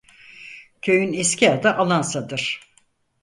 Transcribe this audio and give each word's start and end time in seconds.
Köyün 0.81 1.13
eski 1.13 1.51
adı 1.51 1.71
"Alansa"'dır. 1.71 2.73